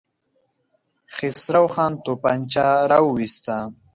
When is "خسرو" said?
1.15-1.65